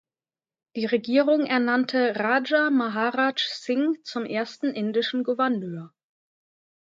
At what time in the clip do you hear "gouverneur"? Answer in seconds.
5.23-5.93